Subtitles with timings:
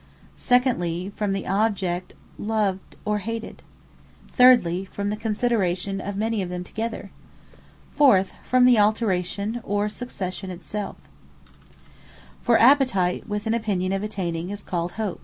[0.35, 3.61] Secondly, from the object loved or hated.
[4.29, 7.11] Thirdly, from the consideration of many of them together.
[7.91, 10.95] Fourthly, from the Alteration or succession it selfe.
[10.95, 11.59] Hope
[12.41, 15.19] For Appetite with an opinion of attaining, is called HOPE.